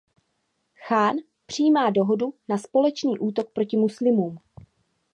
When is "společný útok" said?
2.57-3.49